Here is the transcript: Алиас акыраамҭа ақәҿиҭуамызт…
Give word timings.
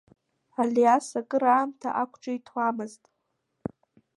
Алиас 0.61 1.07
акыраамҭа 1.19 1.89
ақәҿиҭуамызт… 2.01 3.03